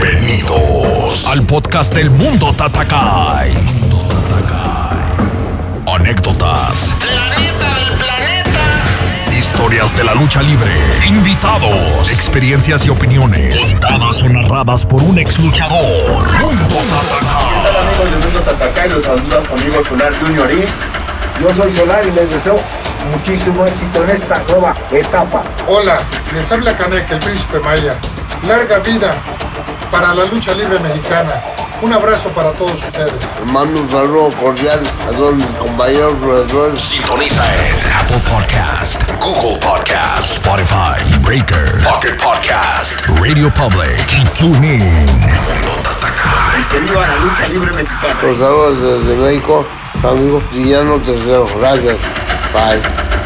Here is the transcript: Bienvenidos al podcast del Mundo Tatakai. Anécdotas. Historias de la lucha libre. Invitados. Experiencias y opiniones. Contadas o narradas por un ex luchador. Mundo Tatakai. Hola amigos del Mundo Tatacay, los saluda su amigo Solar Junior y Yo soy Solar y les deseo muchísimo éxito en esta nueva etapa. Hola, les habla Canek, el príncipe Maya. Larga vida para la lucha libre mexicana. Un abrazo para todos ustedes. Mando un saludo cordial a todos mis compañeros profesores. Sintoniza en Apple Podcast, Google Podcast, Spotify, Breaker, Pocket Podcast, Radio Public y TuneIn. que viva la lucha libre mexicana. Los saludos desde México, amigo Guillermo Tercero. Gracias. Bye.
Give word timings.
Bienvenidos 0.00 1.28
al 1.28 1.46
podcast 1.46 1.94
del 1.94 2.10
Mundo 2.10 2.52
Tatakai. 2.54 3.52
Anécdotas. 5.86 6.92
Historias 9.30 9.94
de 9.94 10.04
la 10.04 10.14
lucha 10.14 10.42
libre. 10.42 10.70
Invitados. 11.06 12.10
Experiencias 12.10 12.86
y 12.86 12.90
opiniones. 12.90 13.72
Contadas 13.72 14.22
o 14.22 14.28
narradas 14.28 14.84
por 14.84 15.02
un 15.02 15.18
ex 15.18 15.38
luchador. 15.38 16.40
Mundo 16.40 16.76
Tatakai. 16.90 17.68
Hola 17.68 17.80
amigos 17.80 18.10
del 18.10 18.20
Mundo 18.20 18.40
Tatacay, 18.40 18.88
los 18.88 19.04
saluda 19.04 19.42
su 19.46 19.62
amigo 19.62 19.84
Solar 19.84 20.20
Junior 20.20 20.50
y 20.52 21.42
Yo 21.42 21.54
soy 21.54 21.70
Solar 21.72 22.02
y 22.06 22.10
les 22.12 22.30
deseo 22.30 22.58
muchísimo 23.12 23.64
éxito 23.64 24.02
en 24.02 24.10
esta 24.10 24.42
nueva 24.48 24.74
etapa. 24.90 25.44
Hola, 25.68 25.98
les 26.32 26.50
habla 26.50 26.76
Canek, 26.76 27.10
el 27.10 27.18
príncipe 27.18 27.60
Maya. 27.60 27.96
Larga 28.46 28.78
vida 28.80 29.14
para 29.90 30.14
la 30.14 30.24
lucha 30.24 30.54
libre 30.54 30.78
mexicana. 30.78 31.42
Un 31.82 31.92
abrazo 31.92 32.30
para 32.30 32.52
todos 32.52 32.82
ustedes. 32.82 33.12
Mando 33.46 33.80
un 33.80 33.90
saludo 33.90 34.30
cordial 34.40 34.80
a 35.06 35.12
todos 35.12 35.34
mis 35.34 35.46
compañeros 35.56 36.14
profesores. 36.20 36.80
Sintoniza 36.80 37.42
en 37.44 37.92
Apple 38.00 38.20
Podcast, 38.30 39.02
Google 39.20 39.58
Podcast, 39.58 40.38
Spotify, 40.38 41.18
Breaker, 41.20 41.82
Pocket 41.82 42.16
Podcast, 42.16 43.00
Radio 43.20 43.52
Public 43.52 44.06
y 44.18 44.24
TuneIn. 44.38 45.06
que 46.70 46.78
viva 46.80 47.06
la 47.06 47.16
lucha 47.16 47.48
libre 47.48 47.72
mexicana. 47.72 48.16
Los 48.22 48.38
saludos 48.38 49.04
desde 49.04 49.16
México, 49.16 49.66
amigo 50.02 50.42
Guillermo 50.52 50.98
Tercero. 50.98 51.46
Gracias. 51.58 51.98
Bye. 52.54 53.23